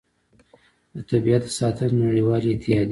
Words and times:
د 0.95 0.95
طبیعت 1.09 1.43
د 1.45 1.49
ساتنې 1.59 1.97
نړیوالې 2.05 2.47
اتحادیې 2.51 2.77